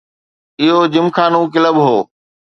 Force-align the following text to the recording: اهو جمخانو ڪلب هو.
اهو 0.61 0.79
جمخانو 0.93 1.41
ڪلب 1.53 1.75
هو. 1.85 1.97